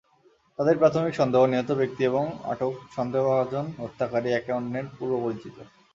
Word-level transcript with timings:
তাদের 0.59 0.75
প্রাথমিক 0.77 1.13
সন্দেহ, 1.15 1.41
নিহত 1.45 1.69
ব্যক্তি 1.71 2.01
এবং 2.05 2.23
আটক 2.43 2.73
সন্দেহভাজন 2.95 3.65
হত্যাকারী 3.77 4.29
একে 4.31 4.51
অন্যের 4.53 4.85
পূর্বপরিচিত। 4.97 5.55